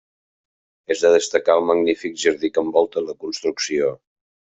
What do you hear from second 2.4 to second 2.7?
que